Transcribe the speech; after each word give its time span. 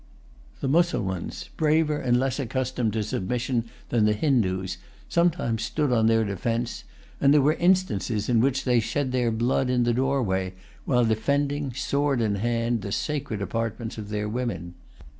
The 0.61 0.67
Mussulmans, 0.67 1.49
braver 1.57 1.95
and 1.95 2.19
less 2.19 2.39
accustomed 2.39 2.93
to 2.93 3.03
submission 3.03 3.65
than 3.89 4.05
the 4.05 4.15
Hindoos, 4.15 4.79
sometimes 5.07 5.61
stood 5.61 5.91
on 5.91 6.07
their 6.07 6.25
defence; 6.25 6.85
and 7.19 7.31
there 7.31 7.41
were 7.43 7.53
instances 7.53 8.27
in 8.27 8.41
which 8.41 8.63
they 8.63 8.79
shed 8.79 9.11
their 9.11 9.29
blood 9.29 9.69
in 9.69 9.83
the 9.83 9.93
doorway, 9.93 10.55
while 10.85 11.05
defending, 11.05 11.71
sword 11.73 12.19
in 12.19 12.37
hand, 12.37 12.81
the 12.81 12.91
sacred 12.91 13.43
apartments 13.43 13.99
of 13.99 14.09
their 14.09 14.27
women. 14.27 14.73